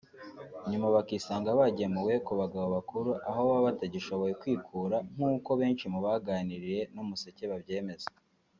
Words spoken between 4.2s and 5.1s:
kwikura